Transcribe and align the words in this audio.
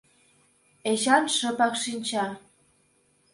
Эчаншыпак 0.91 1.73
шинча. 1.83 2.25